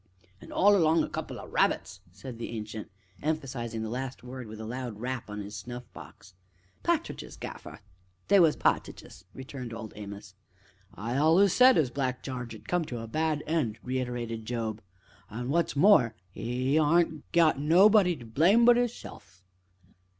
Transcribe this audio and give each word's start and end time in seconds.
"An' 0.41 0.51
all 0.51 0.75
along 0.75 1.03
o' 1.03 1.05
a 1.05 1.09
couple 1.09 1.39
o' 1.39 1.45
rabbits!" 1.45 1.99
said 2.11 2.39
the 2.39 2.49
Ancient, 2.57 2.89
emphasizing 3.21 3.83
the 3.83 3.87
last 3.91 4.23
word 4.23 4.47
with 4.47 4.59
a 4.59 4.65
loud 4.65 4.99
rap 4.99 5.29
on 5.29 5.41
his 5.41 5.55
snuff 5.55 5.83
box. 5.93 6.33
"Pa'tridges, 6.83 7.39
Gaffer! 7.39 7.81
they 8.27 8.39
was 8.39 8.55
pa'tridges!" 8.55 9.25
returned 9.35 9.75
Old 9.75 9.93
Amos. 9.95 10.33
"I 10.95 11.13
allus 11.17 11.53
said 11.53 11.77
as 11.77 11.91
Black 11.91 12.23
Jarge'd 12.23 12.67
come 12.67 12.83
to 12.85 12.97
a 12.97 13.05
bad 13.05 13.43
end," 13.45 13.77
reiterated 13.83 14.43
Job, 14.47 14.81
"an' 15.29 15.49
what's 15.49 15.75
more 15.75 16.15
'e 16.35 16.79
aren't 16.79 17.31
got 17.31 17.59
nobody 17.59 18.15
to 18.15 18.25
blame 18.25 18.65
but 18.65 18.79
'isself!" 18.79 19.43